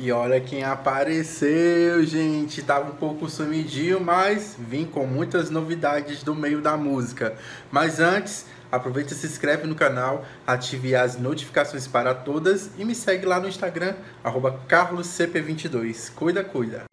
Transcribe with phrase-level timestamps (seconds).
[0.00, 2.62] E olha quem apareceu, gente.
[2.62, 7.36] Tava um pouco sumidinho, mas vim com muitas novidades do meio da música.
[7.70, 12.94] Mas antes, aproveita e se inscreve no canal, ative as notificações para todas e me
[12.94, 13.94] segue lá no Instagram,
[14.24, 16.10] carloscp22.
[16.14, 16.84] Cuida, cuida.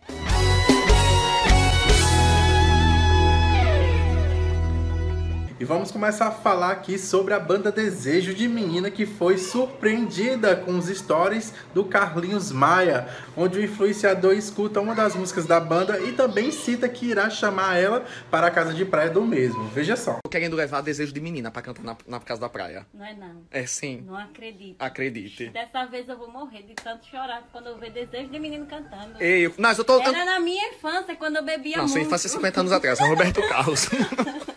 [5.59, 10.55] E vamos começar a falar aqui sobre a banda Desejo de Menina que foi surpreendida
[10.55, 15.99] com os stories do Carlinhos Maia, onde o influenciador escuta uma das músicas da banda
[15.99, 19.67] e também cita que irá chamar ela para a casa de praia do mesmo.
[19.67, 20.19] Veja só.
[20.23, 22.87] Tô querendo levar Desejo de Menina pra cantar na, na casa da praia.
[22.93, 23.41] Não é não.
[23.51, 24.05] É sim.
[24.07, 24.77] Não acredito.
[24.79, 25.49] Acredite.
[25.49, 29.21] Dessa vez eu vou morrer de tanto chorar quando eu ver Desejo de Menino cantando.
[29.21, 29.99] Ei, eu, mas eu tô.
[29.99, 31.91] Era na minha infância, quando eu bebia Não, muito.
[31.91, 33.89] sua infância é 50 anos atrás, é Roberto Carlos.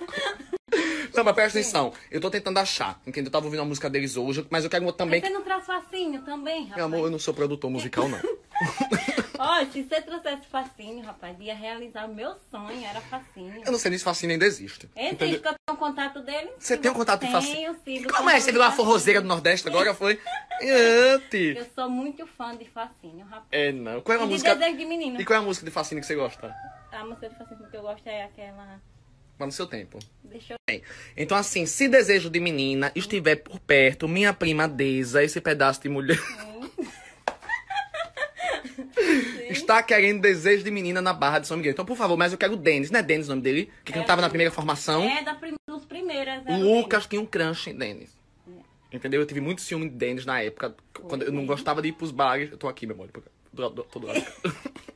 [1.14, 1.92] Não, mas presta atenção.
[2.10, 3.28] Eu tô tentando achar, entendeu?
[3.28, 5.20] Eu tava ouvindo a música deles hoje, mas eu quero também.
[5.20, 6.76] Você não traz facinho também, rapaz?
[6.76, 8.18] Meu amor, eu não sou produtor musical, não.
[9.38, 13.60] Ó, se você trouxesse facinho, rapaz, ia realizar o meu sonho, era facinho.
[13.64, 14.88] Eu não sei nem se Facinho ainda existe.
[14.94, 15.40] Existe entendeu?
[15.40, 16.52] que eu tenho o contato dele.
[16.58, 17.74] Você tem um contato de Facinho?
[17.84, 18.38] Tenho, Como é?
[18.38, 19.92] Você virou a forrozeira do Nordeste agora?
[19.94, 20.20] Foi?
[20.62, 21.56] Ante.
[21.56, 23.46] Eu sou muito fã de Facinho, rapaz.
[23.50, 24.00] É, não.
[24.00, 24.54] Qual é a E de música.
[24.54, 25.20] Desejo de Menino.
[25.20, 26.54] E qual é a música de Facinho que você gosta?
[26.92, 28.80] A música de Facinho que eu gosto é aquela...
[29.46, 29.98] No seu tempo.
[30.24, 30.56] Deixa eu...
[30.68, 30.82] Bem,
[31.16, 35.88] Então, assim, se desejo de menina estiver por perto, minha prima Deza, esse pedaço de
[35.88, 36.18] mulher.
[39.50, 41.72] Está querendo desejo de menina na Barra de São Miguel.
[41.72, 42.90] Então, por favor, mas eu quero o Denis.
[42.90, 43.70] Não é Denis o nome dele?
[43.84, 45.04] Que cantava na primeira formação.
[45.04, 45.54] É da prim...
[45.66, 46.42] dos primeiros.
[46.44, 48.10] né, O Lucas tinha um crush em Denis.
[48.90, 49.20] Entendeu?
[49.20, 50.74] Eu tive muito ciúme de Denis na época.
[50.92, 52.50] Quando eu não gostava de ir pros bares.
[52.50, 53.08] Eu tô aqui, meu amor.
[53.54, 54.22] Tô, tô, tô do lado.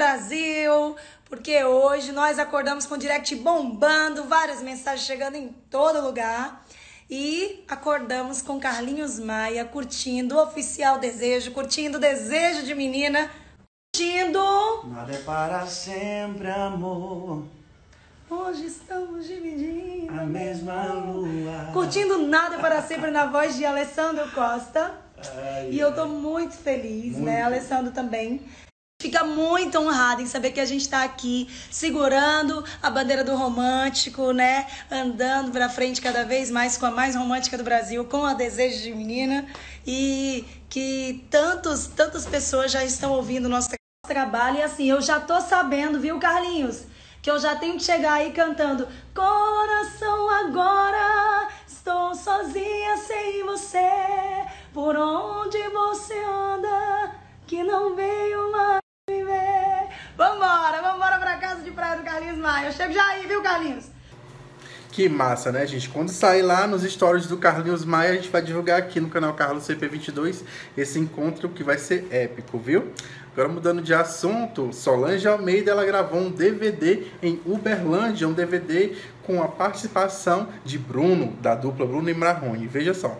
[0.00, 6.64] Brasil, porque hoje nós acordamos com o direct bombando, várias mensagens chegando em todo lugar.
[7.10, 13.30] E acordamos com Carlinhos Maia curtindo o oficial desejo, curtindo o desejo de menina,
[13.94, 14.40] curtindo.
[14.86, 17.44] Nada é para sempre, amor.
[18.30, 20.18] Hoje estamos dividindo.
[20.18, 21.72] A mesma lua.
[21.74, 24.94] Curtindo Nada para Sempre na voz de Alessandro Costa.
[25.36, 27.42] Ai, E eu tô muito feliz, né?
[27.42, 28.40] Alessandro também.
[29.00, 34.30] Fica muito honrada em saber que a gente tá aqui segurando a bandeira do romântico,
[34.32, 34.66] né?
[34.90, 38.82] Andando pra frente cada vez mais com a mais romântica do Brasil, com a Desejo
[38.82, 39.46] de Menina.
[39.86, 44.58] E que tantos, tantas pessoas já estão ouvindo o nosso tra- trabalho.
[44.58, 46.82] E assim, eu já tô sabendo, viu, Carlinhos?
[47.22, 53.78] Que eu já tenho que chegar aí cantando Coração agora, estou sozinha sem você.
[54.74, 57.14] Por onde você anda,
[57.46, 58.80] que não veio mais.
[60.16, 62.66] Vambora, vambora pra casa de praia do Carlinhos Maia.
[62.66, 63.86] Eu chego já aí, viu, Carlinhos?
[64.92, 65.88] Que massa, né, gente?
[65.88, 69.32] Quando sair lá nos stories do Carlinhos Maia, a gente vai divulgar aqui no canal
[69.34, 70.42] Carlos CP22
[70.76, 72.92] esse encontro que vai ser épico, viu?
[73.32, 79.40] Agora mudando de assunto, Solange Almeida ela gravou um DVD em Uberlândia, um DVD com
[79.40, 82.66] a participação de Bruno, da dupla Bruno e Marrone.
[82.66, 83.16] Veja só.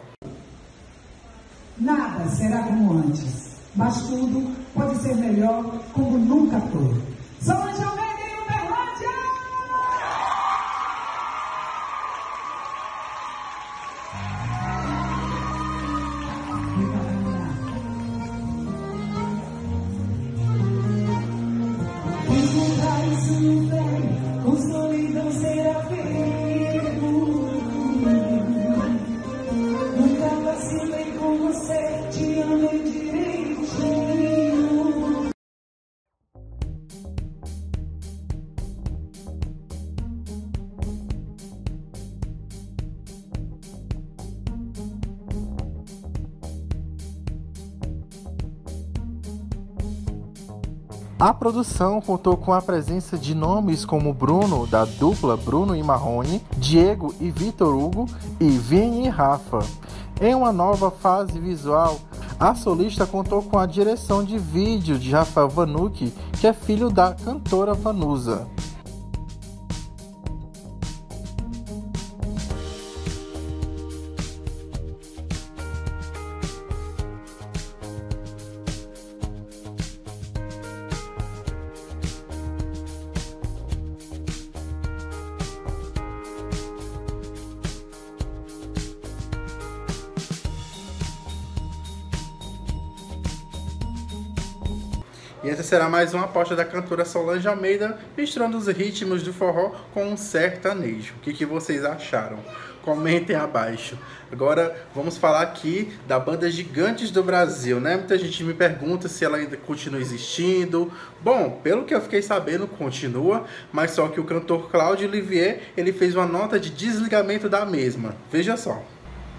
[1.79, 7.03] Nada será como antes, mas tudo pode ser melhor como nunca foi.
[7.41, 9.30] Solange Almeida em Uberlândia!
[51.31, 56.43] A produção contou com a presença de nomes como Bruno, da dupla Bruno e Marrone,
[56.57, 58.07] Diego e Vitor Hugo
[58.41, 59.61] e Vini e Rafa.
[60.21, 62.01] Em uma nova fase visual,
[62.39, 67.15] a solista contou com a direção de vídeo de Rafael Vanucci, que é filho da
[67.15, 68.49] cantora Vanusa.
[95.43, 99.71] E essa será mais uma aposta da cantora Solange Almeida, misturando os ritmos do forró
[99.95, 101.15] com um sertanejo.
[101.15, 102.39] O que, que vocês acharam?
[102.83, 103.99] Comentem abaixo.
[104.31, 107.97] Agora vamos falar aqui da banda Gigantes do Brasil, né?
[107.97, 110.93] Muita gente me pergunta se ela ainda continua existindo.
[111.23, 115.93] Bom, pelo que eu fiquei sabendo, continua, mas só que o cantor Claudio Olivier, ele
[115.93, 118.15] fez uma nota de desligamento da mesma.
[118.31, 118.83] Veja só.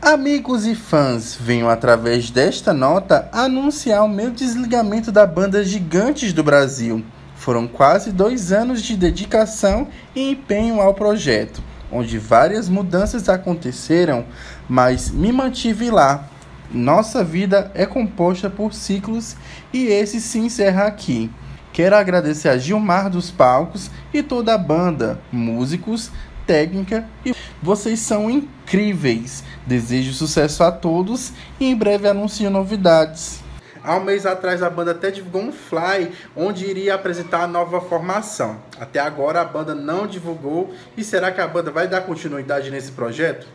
[0.02, 6.44] Amigos e fãs, venho através desta nota anunciar o meu desligamento da banda Gigantes do
[6.44, 7.06] Brasil.
[7.36, 11.62] Foram quase dois anos de dedicação e empenho ao projeto,
[11.92, 14.26] onde várias mudanças aconteceram,
[14.68, 16.28] mas me mantive lá.
[16.72, 19.36] Nossa vida é composta por ciclos
[19.72, 21.30] e esse se encerra aqui.
[21.72, 26.12] Quero agradecer a Gilmar dos Palcos e toda a banda, músicos,
[26.46, 29.44] técnica e vocês são incríveis.
[29.66, 33.42] Desejo sucesso a todos e em breve anuncio novidades.
[33.84, 37.82] Há um mês atrás a banda até divulgou um fly onde iria apresentar a nova
[37.82, 38.60] formação.
[38.80, 42.92] Até agora a banda não divulgou e será que a banda vai dar continuidade nesse
[42.92, 43.48] projeto?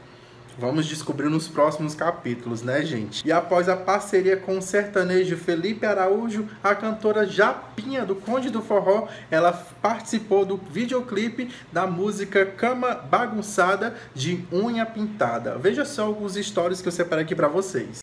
[0.59, 3.27] Vamos descobrir nos próximos capítulos, né, gente?
[3.27, 8.63] E após a parceria com o sertanejo Felipe Araújo, a cantora Japinha do Conde do
[8.63, 15.59] Forró, ela participou do videoclipe da música Cama Bagunçada de Unha Pintada.
[15.59, 17.99] Veja só alguns stories que eu separei aqui para vocês.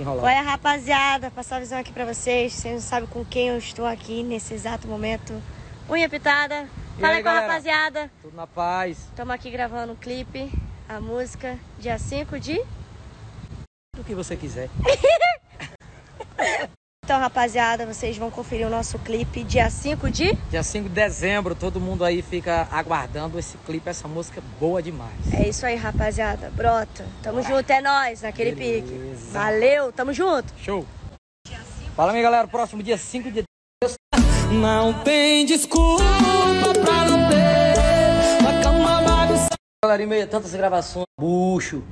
[0.00, 2.52] Oi, rapaziada, passar a visão aqui pra vocês.
[2.52, 5.34] Vocês não sabem com quem eu estou aqui nesse exato momento.
[5.90, 6.68] Unha Pitada.
[7.00, 8.10] Fala aí, com a rapaziada.
[8.22, 8.98] Tudo na paz.
[8.98, 10.50] Estamos aqui gravando um clipe,
[10.88, 12.62] a música, dia 5 de.
[13.94, 14.68] Do que você quiser.
[17.04, 20.34] Então, rapaziada, vocês vão conferir o nosso clipe dia 5 de.
[20.50, 25.12] Dia 5 de dezembro, todo mundo aí fica aguardando esse clipe, essa música boa demais.
[25.32, 26.50] É isso aí, rapaziada.
[26.50, 27.06] Brota.
[27.22, 28.88] Tamo junto, é nóis, naquele pique.
[28.88, 29.38] Beleza.
[29.38, 30.52] Valeu, tamo junto.
[30.58, 30.84] Show!
[31.94, 32.48] Fala aí, galera.
[32.48, 33.44] Próximo dia 5 de
[34.50, 36.02] Não tem desculpa
[36.84, 39.15] pra não ter uma cama
[39.94, 41.82] em meio tantas gravações, bucho.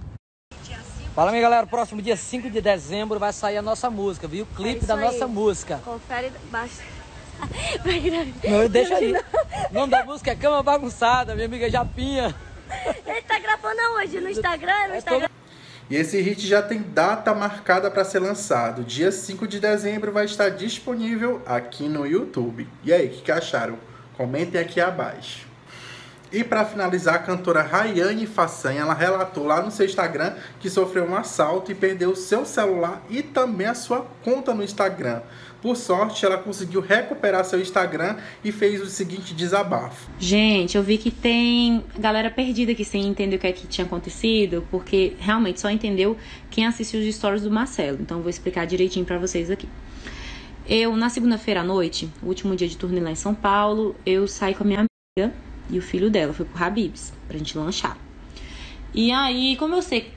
[1.15, 1.65] Fala aí, galera.
[1.67, 4.47] Próximo dia 5 de dezembro vai sair a nossa música, viu?
[4.53, 5.01] É Clipe isso da aí.
[5.01, 5.81] nossa música.
[5.85, 6.83] Confere baixa.
[8.51, 9.15] Não, deixa aí.
[9.71, 12.35] O nome da música é Cama Bagunçada, minha amiga Japinha.
[13.07, 14.21] Ele tá gravando aonde?
[14.21, 14.89] No Instagram?
[14.89, 15.29] No Instagram?
[15.89, 18.83] E esse hit já tem data marcada para ser lançado.
[18.83, 22.67] Dia 5 de dezembro vai estar disponível aqui no YouTube.
[22.83, 23.79] E aí, o que, que acharam?
[24.17, 25.47] Comentem aqui abaixo.
[26.33, 31.05] E para finalizar, a cantora Rayane Façanha, ela relatou lá no seu Instagram que sofreu
[31.05, 35.23] um assalto e perdeu o seu celular e também a sua conta no Instagram.
[35.63, 40.11] Por sorte, ela conseguiu recuperar seu Instagram e fez o seguinte desabafo.
[40.19, 43.87] Gente, eu vi que tem galera perdida aqui sem entender o que é que tinha
[43.87, 46.19] acontecido, porque realmente só entendeu
[46.51, 47.99] quem assistiu os stories do Marcelo.
[48.01, 49.69] Então eu vou explicar direitinho pra vocês aqui.
[50.69, 54.55] Eu, na segunda-feira à noite, último dia de turnê lá em São Paulo, eu saí
[54.55, 55.33] com a minha amiga
[55.71, 57.97] e o filho dela, foi pro Habib's, pra gente lanchar.
[58.93, 60.13] E aí, como eu sei,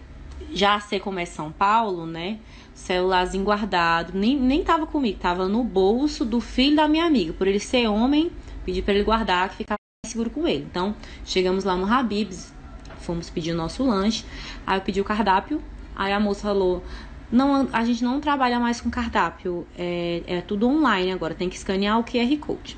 [0.53, 2.39] já sei como é São Paulo, né?
[2.73, 7.33] Celularzinho guardado, nem, nem tava comigo, tava no bolso do filho da minha amiga.
[7.33, 8.31] Por ele ser homem,
[8.63, 10.67] pedi pra ele guardar, que ficava mais seguro com ele.
[10.69, 10.95] Então,
[11.25, 12.53] chegamos lá no Habib's,
[12.99, 14.23] fomos pedir o nosso lanche.
[14.65, 15.61] Aí eu pedi o cardápio,
[15.95, 16.83] aí a moça falou:
[17.31, 21.55] Não, a gente não trabalha mais com cardápio, é, é tudo online agora, tem que
[21.55, 22.77] escanear o QR Code.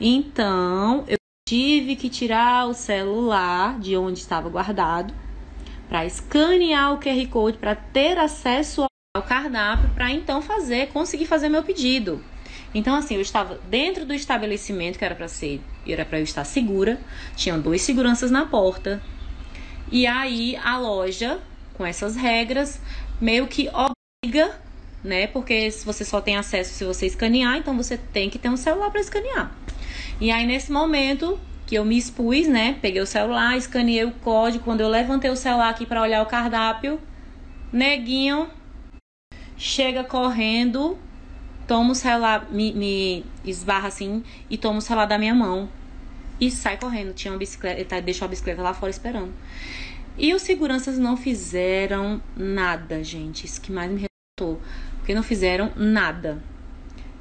[0.00, 1.21] Então, eu
[1.52, 5.12] tive que tirar o celular de onde estava guardado
[5.86, 11.50] para escanear o QR Code para ter acesso ao cardápio para então fazer, conseguir fazer
[11.50, 12.24] meu pedido.
[12.74, 16.44] Então assim, eu estava dentro do estabelecimento que era para ser, era para eu estar
[16.44, 16.98] segura.
[17.36, 19.02] Tinham dois seguranças na porta.
[19.90, 21.38] E aí a loja,
[21.74, 22.80] com essas regras,
[23.20, 24.58] meio que obriga,
[25.04, 25.26] né?
[25.26, 28.56] Porque se você só tem acesso se você escanear, então você tem que ter um
[28.56, 29.61] celular para escanear.
[30.22, 31.36] E aí nesse momento
[31.66, 32.78] que eu me expus, né?
[32.80, 34.62] Peguei o celular, escaneei o código.
[34.62, 37.00] Quando eu levantei o celular aqui para olhar o cardápio,
[37.72, 38.48] neguinho
[39.56, 40.96] chega correndo,
[41.66, 45.68] toma o celular, me, me esbarra assim e toma o celular da minha mão
[46.40, 47.12] e sai correndo.
[47.12, 49.34] Tinha uma bicicleta, ele tá, deixou a bicicleta lá fora esperando.
[50.16, 53.44] E os seguranças não fizeram nada, gente.
[53.44, 54.06] Isso que mais me
[54.38, 54.62] revoltou.
[54.98, 56.40] Porque não fizeram nada.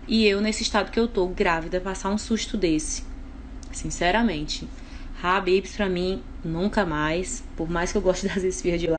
[0.08, 3.04] E eu, nesse estado que eu tô, grávida, passar um susto desse.
[3.72, 4.68] Sinceramente.
[5.22, 7.44] Habibs pra mim, nunca mais.
[7.56, 8.96] Por mais que eu goste das esfias de lá.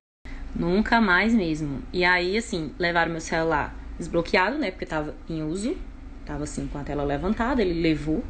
[0.55, 1.83] Nunca mais mesmo.
[1.93, 4.71] E aí, assim, levaram meu celular desbloqueado, né?
[4.71, 5.77] Porque tava em uso.
[6.25, 8.25] Tava assim, com a tela levantada, ele levou.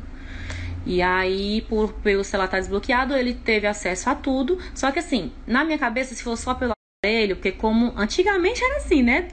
[0.85, 4.59] E aí, por pelo celular estar desbloqueado, ele teve acesso a tudo.
[4.75, 6.73] Só que assim, na minha cabeça, se fosse só pelo
[7.04, 9.26] aparelho, porque como antigamente era assim, né?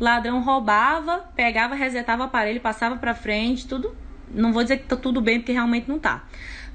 [0.00, 3.94] Ladrão roubava, pegava, resetava o aparelho, passava pra frente, tudo.
[4.30, 6.26] Não vou dizer que tá tudo bem, porque realmente não tá.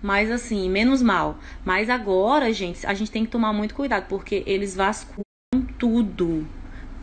[0.04, 1.40] mas assim, menos mal.
[1.66, 5.25] Mas agora, gente, a gente tem que tomar muito cuidado, porque eles vasculham
[5.80, 6.48] tudo.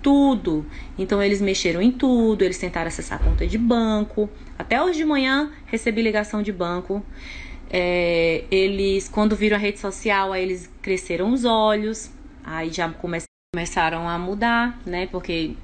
[0.00, 0.64] Tudo.
[0.96, 4.30] Então eles mexeram em tudo, eles tentaram acessar a conta de banco.
[4.56, 7.04] Até hoje de manhã recebi ligação de banco.
[7.68, 12.08] É, eles, quando viram a rede social, aí eles cresceram os olhos,
[12.44, 13.16] aí já come
[13.54, 15.06] começaram a mudar, né?
[15.08, 15.54] Porque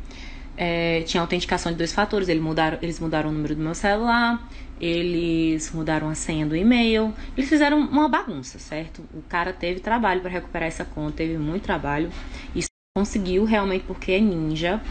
[0.59, 2.29] é, tinha autenticação de dois fatores.
[2.29, 4.47] Eles mudaram, eles mudaram o número do meu celular,
[4.79, 7.15] eles mudaram a senha do e-mail.
[7.35, 9.03] Eles fizeram uma bagunça, certo?
[9.15, 12.11] O cara teve trabalho para recuperar essa conta, teve muito trabalho.
[12.55, 12.63] E
[12.95, 14.83] conseguiu realmente porque é ninja.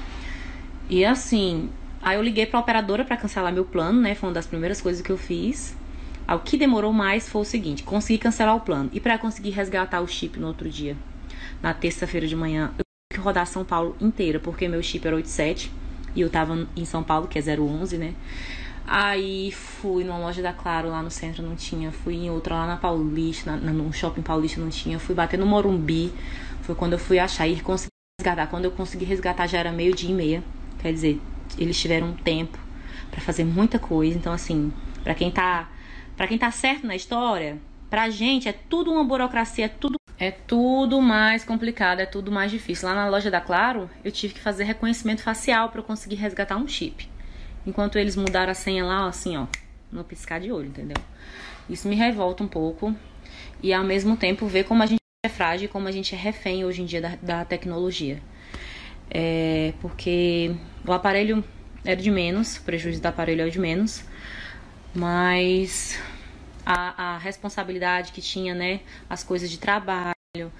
[0.89, 1.69] E assim,
[2.01, 4.15] aí eu liguei para a operadora para cancelar meu plano, né?
[4.15, 5.77] Foi uma das primeiras coisas que eu fiz.
[6.27, 8.89] O que demorou mais foi o seguinte: consegui cancelar o plano.
[8.91, 10.97] E para conseguir resgatar o chip no outro dia,
[11.61, 12.86] na terça-feira de manhã, eu
[13.17, 15.71] que rodar São Paulo inteira, porque meu chip era 87
[16.15, 18.13] e eu tava em São Paulo, que é 011, né?
[18.85, 21.91] Aí fui numa loja da Claro lá no centro, não tinha.
[21.91, 24.97] Fui em outra lá na Paulista, na, no shopping Paulista não tinha.
[24.97, 26.13] Fui bater no Morumbi,
[26.61, 27.89] foi quando eu fui achar e consegui
[28.21, 28.47] resgatar.
[28.47, 30.43] Quando eu consegui resgatar já era meio dia e meia.
[30.79, 31.19] Quer dizer,
[31.57, 32.57] eles tiveram tempo
[33.11, 34.17] para fazer muita coisa.
[34.17, 34.71] Então, assim,
[35.03, 35.69] para quem tá.
[36.15, 37.57] para quem tá certo na história,
[37.89, 42.51] pra gente é tudo uma burocracia, é tudo é tudo mais complicado, é tudo mais
[42.51, 42.87] difícil.
[42.87, 46.67] Lá na loja da Claro, eu tive que fazer reconhecimento facial para conseguir resgatar um
[46.67, 47.07] chip.
[47.65, 49.45] Enquanto eles mudaram a senha lá, assim, ó,
[49.91, 50.97] no piscar de olho, entendeu?
[51.69, 52.95] Isso me revolta um pouco.
[53.61, 56.63] E ao mesmo tempo ver como a gente é frágil como a gente é refém
[56.63, 58.21] hoje em dia da, da tecnologia.
[59.09, 60.55] É, porque
[60.85, 61.43] o aparelho
[61.83, 64.03] era de menos, o prejuízo do aparelho é de menos,
[64.93, 65.99] mas
[66.69, 68.81] a, a responsabilidade que tinha, né?
[69.09, 70.51] As coisas de trabalho,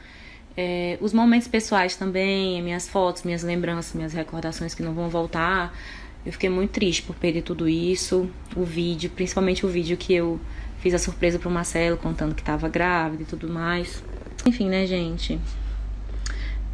[0.56, 5.78] é, os momentos pessoais também, minhas fotos, minhas lembranças, minhas recordações que não vão voltar.
[6.26, 8.30] Eu fiquei muito triste por perder tudo isso.
[8.56, 10.40] O vídeo, principalmente o vídeo que eu
[10.80, 14.02] fiz a surpresa pro Marcelo contando que tava grávida e tudo mais.
[14.46, 15.38] Enfim, né, gente?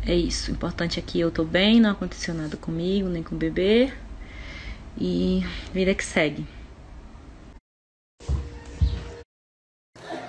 [0.06, 0.52] É isso.
[0.52, 3.92] O importante é que eu tô bem, não aconteceu nada comigo, nem com o bebê.
[4.96, 6.46] E vida que segue.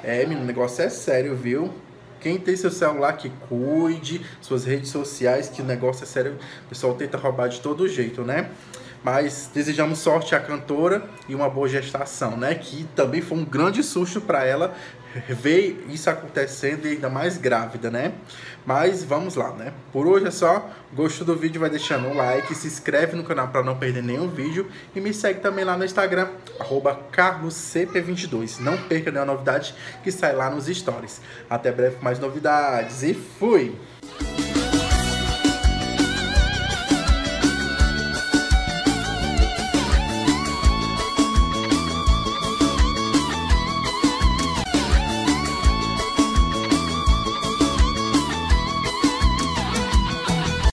[0.06, 1.72] É, menino, o negócio é sério, viu?
[2.20, 6.68] Quem tem seu celular que cuide, suas redes sociais, que o negócio é sério, o
[6.68, 8.50] pessoal tenta roubar de todo jeito, né?
[9.04, 12.54] Mas desejamos sorte à cantora e uma boa gestação, né?
[12.54, 14.74] Que também foi um grande susto para ela
[15.28, 18.12] ver isso acontecendo e ainda mais grávida, né?
[18.66, 19.72] Mas vamos lá, né?
[19.92, 20.70] Por hoje é só.
[20.92, 21.60] Gostou do vídeo?
[21.60, 25.12] Vai deixando um like, se inscreve no canal para não perder nenhum vídeo e me
[25.12, 26.28] segue também lá no Instagram,
[27.12, 28.60] carloscp22.
[28.60, 31.20] Não perca nenhuma novidade que sai lá nos stories.
[31.48, 33.76] Até breve com mais novidades e fui!